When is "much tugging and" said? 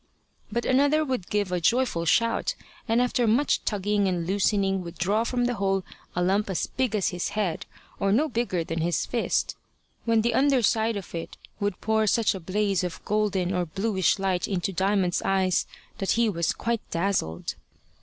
3.27-4.25